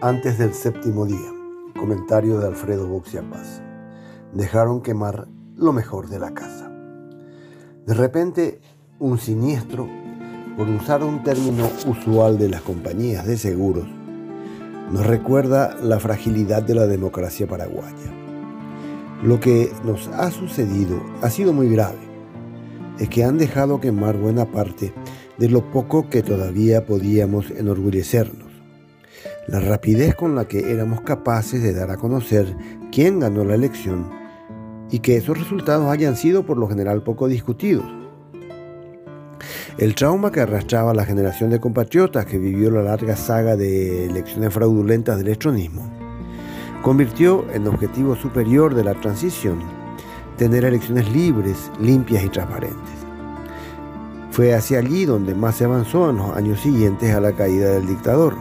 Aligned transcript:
Antes 0.00 0.38
del 0.38 0.54
séptimo 0.54 1.04
día, 1.04 1.32
comentario 1.76 2.38
de 2.38 2.46
Alfredo 2.46 2.86
Boxiapaz. 2.86 3.60
Dejaron 4.32 4.80
quemar 4.80 5.26
lo 5.56 5.72
mejor 5.72 6.08
de 6.08 6.20
la 6.20 6.32
casa. 6.32 6.70
De 7.86 7.94
repente, 7.94 8.60
un 9.00 9.18
siniestro, 9.18 9.88
por 10.56 10.68
usar 10.68 11.02
un 11.02 11.22
término 11.22 11.68
usual 11.86 12.38
de 12.38 12.48
las 12.48 12.62
compañías 12.62 13.26
de 13.26 13.36
seguros, 13.36 13.86
nos 14.92 15.04
recuerda 15.04 15.76
la 15.82 15.98
fragilidad 15.98 16.62
de 16.62 16.76
la 16.76 16.86
democracia 16.86 17.48
paraguaya. 17.48 18.12
Lo 19.22 19.40
que 19.40 19.72
nos 19.84 20.06
ha 20.08 20.30
sucedido 20.30 21.00
ha 21.20 21.30
sido 21.30 21.52
muy 21.52 21.68
grave. 21.68 22.05
Es 22.98 23.08
que 23.10 23.24
han 23.24 23.36
dejado 23.36 23.80
quemar 23.80 24.16
buena 24.16 24.46
parte 24.46 24.94
de 25.38 25.48
lo 25.48 25.70
poco 25.70 26.08
que 26.08 26.22
todavía 26.22 26.86
podíamos 26.86 27.50
enorgullecernos. 27.50 28.48
La 29.48 29.60
rapidez 29.60 30.14
con 30.14 30.34
la 30.34 30.48
que 30.48 30.72
éramos 30.72 31.02
capaces 31.02 31.62
de 31.62 31.74
dar 31.74 31.90
a 31.90 31.98
conocer 31.98 32.56
quién 32.90 33.20
ganó 33.20 33.44
la 33.44 33.54
elección 33.54 34.10
y 34.90 35.00
que 35.00 35.16
esos 35.16 35.38
resultados 35.38 35.90
hayan 35.90 36.16
sido 36.16 36.46
por 36.46 36.56
lo 36.56 36.68
general 36.68 37.02
poco 37.02 37.28
discutidos. 37.28 37.86
El 39.78 39.94
trauma 39.94 40.32
que 40.32 40.40
arrastraba 40.40 40.94
la 40.94 41.04
generación 41.04 41.50
de 41.50 41.60
compatriotas 41.60 42.24
que 42.24 42.38
vivió 42.38 42.70
la 42.70 42.82
larga 42.82 43.14
saga 43.14 43.56
de 43.56 44.06
elecciones 44.06 44.54
fraudulentas 44.54 45.18
del 45.18 45.26
electronismo 45.26 45.90
convirtió 46.82 47.44
en 47.52 47.66
objetivo 47.66 48.16
superior 48.16 48.74
de 48.74 48.84
la 48.84 48.94
transición 48.94 49.75
tener 50.36 50.64
elecciones 50.64 51.10
libres, 51.10 51.70
limpias 51.80 52.24
y 52.24 52.28
transparentes. 52.28 52.94
Fue 54.30 54.54
hacia 54.54 54.80
allí 54.80 55.06
donde 55.06 55.34
más 55.34 55.56
se 55.56 55.64
avanzó 55.64 56.10
en 56.10 56.16
los 56.16 56.36
años 56.36 56.60
siguientes 56.60 57.14
a 57.14 57.20
la 57.20 57.32
caída 57.32 57.70
del 57.70 57.86
dictador. 57.86 58.34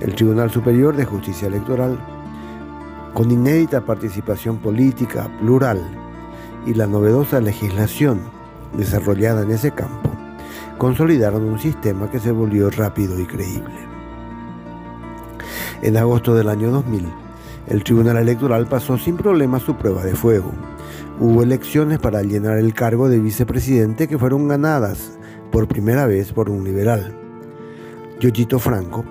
El 0.00 0.14
Tribunal 0.14 0.50
Superior 0.50 0.94
de 0.94 1.04
Justicia 1.04 1.48
Electoral, 1.48 1.98
con 3.12 3.30
inédita 3.30 3.80
participación 3.80 4.58
política 4.58 5.28
plural 5.40 5.82
y 6.66 6.74
la 6.74 6.86
novedosa 6.86 7.40
legislación 7.40 8.20
desarrollada 8.76 9.42
en 9.42 9.50
ese 9.50 9.72
campo, 9.72 10.10
consolidaron 10.78 11.42
un 11.44 11.58
sistema 11.58 12.10
que 12.10 12.20
se 12.20 12.30
volvió 12.30 12.70
rápido 12.70 13.18
y 13.18 13.26
creíble. 13.26 13.74
En 15.82 15.96
agosto 15.96 16.34
del 16.34 16.48
año 16.48 16.70
2000, 16.70 17.25
el 17.68 17.82
Tribunal 17.82 18.16
Electoral 18.18 18.66
pasó 18.66 18.96
sin 18.96 19.16
problemas 19.16 19.62
su 19.62 19.76
prueba 19.76 20.04
de 20.04 20.14
fuego. 20.14 20.52
Hubo 21.18 21.42
elecciones 21.42 21.98
para 21.98 22.22
llenar 22.22 22.58
el 22.58 22.74
cargo 22.74 23.08
de 23.08 23.18
vicepresidente 23.18 24.06
que 24.06 24.18
fueron 24.18 24.48
ganadas 24.48 25.18
por 25.50 25.66
primera 25.66 26.06
vez 26.06 26.32
por 26.32 26.50
un 26.50 26.64
liberal, 26.64 27.16
Yoyito 28.20 28.58
Franco, 28.58 29.04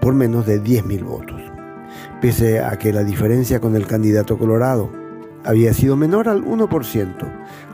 por 0.00 0.14
menos 0.14 0.46
de 0.46 0.62
10.000 0.62 1.04
votos. 1.04 1.40
Pese 2.20 2.60
a 2.60 2.78
que 2.78 2.92
la 2.92 3.04
diferencia 3.04 3.60
con 3.60 3.76
el 3.76 3.86
candidato 3.86 4.38
colorado 4.38 4.90
había 5.44 5.74
sido 5.74 5.96
menor 5.96 6.28
al 6.28 6.44
1%, 6.44 7.14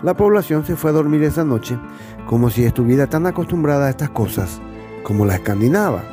la 0.03 0.15
población 0.15 0.65
se 0.65 0.77
fue 0.77 0.91
a 0.91 0.95
dormir 0.95 1.23
esa 1.23 1.45
noche 1.45 1.79
como 2.27 2.51
si 2.51 2.65
estuviera 2.65 3.07
tan 3.07 3.27
acostumbrada 3.27 3.87
a 3.87 3.91
estas 3.91 4.11
cosas 4.11 4.61
como 5.03 5.27
la 5.27 5.37
escandinava. 5.37 6.12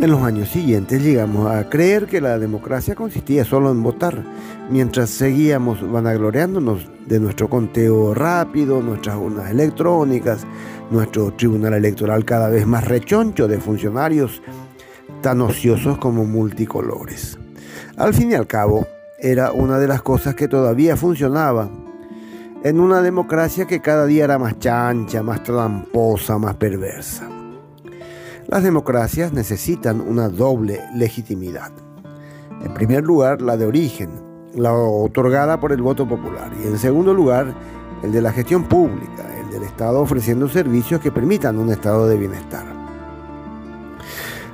En 0.00 0.12
los 0.12 0.22
años 0.22 0.50
siguientes 0.50 1.02
llegamos 1.02 1.50
a 1.50 1.68
creer 1.68 2.06
que 2.06 2.20
la 2.20 2.38
democracia 2.38 2.94
consistía 2.94 3.44
solo 3.44 3.72
en 3.72 3.82
votar, 3.82 4.22
mientras 4.70 5.10
seguíamos 5.10 5.90
vanagloriándonos 5.90 6.88
de 7.06 7.18
nuestro 7.18 7.50
conteo 7.50 8.14
rápido, 8.14 8.80
nuestras 8.80 9.16
urnas 9.16 9.50
electrónicas, 9.50 10.46
nuestro 10.92 11.32
tribunal 11.32 11.74
electoral 11.74 12.24
cada 12.24 12.48
vez 12.48 12.64
más 12.64 12.86
rechoncho 12.86 13.48
de 13.48 13.58
funcionarios 13.58 14.40
tan 15.20 15.40
ociosos 15.40 15.98
como 15.98 16.24
multicolores. 16.24 17.36
Al 17.96 18.14
fin 18.14 18.30
y 18.30 18.34
al 18.34 18.46
cabo, 18.46 18.86
era 19.18 19.50
una 19.50 19.80
de 19.80 19.88
las 19.88 20.02
cosas 20.02 20.36
que 20.36 20.46
todavía 20.46 20.96
funcionaba 20.96 21.68
en 22.62 22.78
una 22.78 23.02
democracia 23.02 23.66
que 23.66 23.80
cada 23.80 24.06
día 24.06 24.24
era 24.24 24.38
más 24.38 24.60
chancha, 24.60 25.24
más 25.24 25.42
tramposa, 25.42 26.38
más 26.38 26.54
perversa. 26.54 27.37
Las 28.48 28.62
democracias 28.62 29.34
necesitan 29.34 30.00
una 30.00 30.30
doble 30.30 30.80
legitimidad. 30.94 31.70
En 32.64 32.72
primer 32.72 33.04
lugar, 33.04 33.42
la 33.42 33.58
de 33.58 33.66
origen, 33.66 34.08
la 34.54 34.72
otorgada 34.72 35.60
por 35.60 35.70
el 35.70 35.82
voto 35.82 36.08
popular. 36.08 36.50
Y 36.58 36.66
en 36.66 36.78
segundo 36.78 37.12
lugar, 37.12 37.52
el 38.02 38.10
de 38.10 38.22
la 38.22 38.32
gestión 38.32 38.64
pública, 38.64 39.26
el 39.38 39.50
del 39.50 39.64
Estado 39.64 40.00
ofreciendo 40.00 40.48
servicios 40.48 40.98
que 41.02 41.12
permitan 41.12 41.58
un 41.58 41.70
estado 41.70 42.08
de 42.08 42.16
bienestar. 42.16 42.64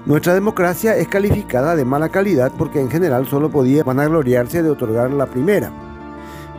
Nuestra 0.07 0.35
democracia 0.35 0.97
es 0.97 1.07
calificada 1.07 1.77
de 1.77 1.85
mala 1.85 2.09
calidad 2.09 2.51
porque 2.59 2.81
en 2.81 2.91
general 2.91 3.29
solo 3.29 3.49
podía 3.49 3.85
vanagloriarse 3.85 4.65
de 4.65 4.71
otorgar 4.71 5.13
la 5.13 5.27
primera 5.27 5.71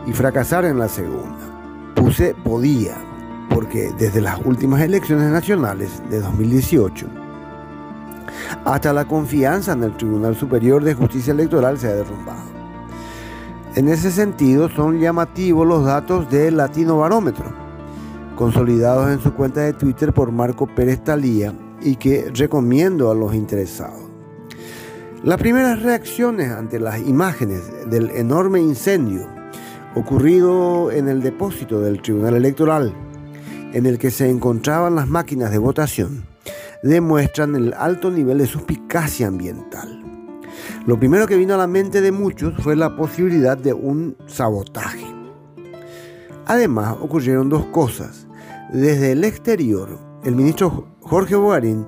y 0.06 0.12
fracasar 0.14 0.64
en 0.64 0.78
la 0.78 0.88
segunda. 0.88 1.92
Puse 1.94 2.34
podía, 2.34 2.94
porque 3.50 3.92
desde 3.98 4.22
las 4.22 4.40
últimas 4.42 4.80
elecciones 4.80 5.30
nacionales 5.30 6.02
de 6.08 6.20
2018 6.20 7.25
hasta 8.66 8.92
la 8.92 9.06
confianza 9.06 9.72
en 9.72 9.84
el 9.84 9.96
Tribunal 9.96 10.34
Superior 10.34 10.82
de 10.82 10.94
Justicia 10.94 11.32
Electoral 11.32 11.78
se 11.78 11.86
ha 11.86 11.94
derrumbado. 11.94 12.42
En 13.76 13.88
ese 13.88 14.10
sentido 14.10 14.68
son 14.68 14.98
llamativos 14.98 15.64
los 15.64 15.84
datos 15.84 16.28
del 16.30 16.56
Latino 16.56 16.98
Barómetro, 16.98 17.46
consolidados 18.34 19.12
en 19.12 19.20
su 19.20 19.32
cuenta 19.34 19.60
de 19.60 19.72
Twitter 19.72 20.12
por 20.12 20.32
Marco 20.32 20.66
Pérez 20.66 21.04
Talía 21.04 21.54
y 21.80 21.94
que 21.94 22.32
recomiendo 22.34 23.08
a 23.08 23.14
los 23.14 23.36
interesados. 23.36 24.02
Las 25.22 25.38
primeras 25.38 25.82
reacciones 25.82 26.50
ante 26.50 26.80
las 26.80 26.98
imágenes 26.98 27.88
del 27.88 28.10
enorme 28.10 28.60
incendio 28.60 29.28
ocurrido 29.94 30.90
en 30.90 31.08
el 31.08 31.22
depósito 31.22 31.80
del 31.80 32.02
Tribunal 32.02 32.34
Electoral, 32.34 32.92
en 33.72 33.86
el 33.86 33.98
que 33.98 34.10
se 34.10 34.28
encontraban 34.28 34.96
las 34.96 35.06
máquinas 35.06 35.52
de 35.52 35.58
votación, 35.58 36.35
demuestran 36.86 37.54
el 37.56 37.74
alto 37.74 38.10
nivel 38.10 38.38
de 38.38 38.46
suspicacia 38.46 39.28
ambiental. 39.28 40.02
Lo 40.86 40.98
primero 40.98 41.26
que 41.26 41.36
vino 41.36 41.54
a 41.54 41.58
la 41.58 41.66
mente 41.66 42.00
de 42.00 42.12
muchos 42.12 42.54
fue 42.62 42.76
la 42.76 42.96
posibilidad 42.96 43.58
de 43.58 43.72
un 43.72 44.16
sabotaje. 44.26 45.06
Además, 46.46 46.96
ocurrieron 47.00 47.48
dos 47.48 47.66
cosas. 47.66 48.26
Desde 48.72 49.12
el 49.12 49.24
exterior, 49.24 49.98
el 50.24 50.36
ministro 50.36 50.88
Jorge 51.00 51.34
Bogarín 51.34 51.86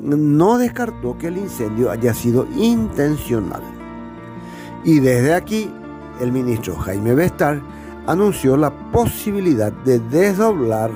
no 0.00 0.58
descartó 0.58 1.18
que 1.18 1.28
el 1.28 1.38
incendio 1.38 1.90
haya 1.90 2.14
sido 2.14 2.46
intencional. 2.56 3.62
Y 4.84 5.00
desde 5.00 5.34
aquí, 5.34 5.70
el 6.20 6.32
ministro 6.32 6.76
Jaime 6.76 7.14
Bestar 7.14 7.60
anunció 8.06 8.56
la 8.56 8.70
posibilidad 8.90 9.72
de 9.72 9.98
desdoblar 9.98 10.90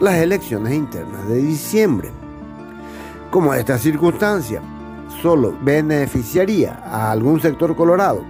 las 0.00 0.14
elecciones 0.16 0.74
internas 0.74 1.28
de 1.28 1.36
diciembre. 1.36 2.10
Como 3.30 3.54
esta 3.54 3.78
circunstancia 3.78 4.60
solo 5.22 5.56
beneficiaría 5.62 6.82
a 6.84 7.12
algún 7.12 7.40
sector 7.40 7.76
colorado 7.76 8.24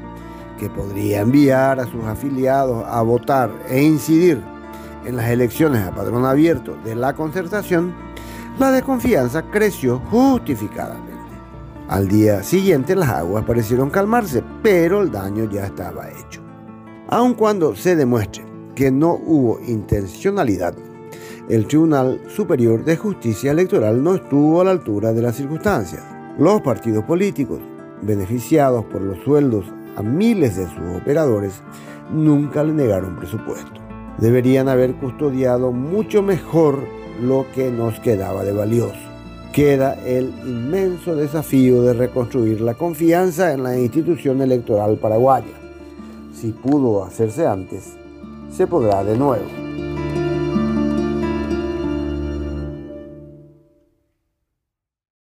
que 0.59 0.69
podría 0.69 1.23
enviar 1.23 1.81
a 1.81 1.87
sus 1.87 2.05
afiliados 2.05 2.85
a 2.87 3.01
votar 3.01 3.51
e 3.71 3.83
incidir 3.83 4.43
en 5.07 5.17
las 5.17 5.31
elecciones 5.31 5.87
a 5.87 5.95
padrón 5.95 6.27
abierto 6.27 6.77
de 6.85 6.95
la 6.95 7.15
concertación, 7.15 7.95
la 8.59 8.71
desconfianza 8.71 9.43
creció 9.51 10.01
justificadamente. 10.11 11.15
Al 11.89 12.07
día 12.07 12.43
siguiente 12.43 12.95
las 12.95 13.09
aguas 13.09 13.47
parecieron 13.47 13.89
calmarse, 13.89 14.45
pero 14.63 15.01
el 15.01 15.11
daño 15.11 15.49
ya 15.51 15.65
estaba 15.65 16.11
hecho. 16.11 16.43
Aun 17.09 17.33
cuando 17.33 17.75
se 17.75 17.97
demuestre 17.97 18.45
que 18.75 18.91
no 18.91 19.15
hubo 19.15 19.59
intencionalidad, 19.67 20.75
el 21.51 21.67
Tribunal 21.67 22.21
Superior 22.29 22.85
de 22.85 22.97
Justicia 22.97 23.51
Electoral 23.51 24.03
no 24.05 24.15
estuvo 24.15 24.61
a 24.61 24.65
la 24.65 24.71
altura 24.71 25.13
de 25.13 25.21
las 25.21 25.35
circunstancias. 25.35 26.03
Los 26.39 26.61
partidos 26.61 27.05
políticos, 27.05 27.59
beneficiados 28.03 28.85
por 28.85 29.03
los 29.03 29.19
sueldos 29.25 29.65
a 29.97 30.03
miles 30.03 30.57
de 30.57 30.67
sus 30.67 31.01
operadores, 31.03 31.61
nunca 32.13 32.63
le 32.63 32.73
negaron 32.73 33.17
presupuesto. 33.17 33.81
Deberían 34.19 34.69
haber 34.69 34.95
custodiado 34.95 35.73
mucho 35.73 36.23
mejor 36.23 36.79
lo 37.21 37.47
que 37.53 37.73
nos 37.73 37.99
quedaba 37.99 38.45
de 38.45 38.53
valioso 38.53 39.11
queda 39.53 39.95
el 40.07 40.33
inmenso 40.47 41.17
desafío 41.17 41.83
de 41.83 41.93
reconstruir 41.93 42.61
la 42.61 42.75
confianza 42.75 43.53
en 43.53 43.65
la 43.65 43.77
institución 43.77 44.41
electoral 44.43 44.97
paraguaya. 44.99 45.53
Si 46.33 46.53
pudo 46.53 47.03
hacerse 47.03 47.49
antes, 47.49 47.97
se 48.53 48.69
podrá 48.69 49.03
de 49.03 49.19
nuevo. 49.19 49.70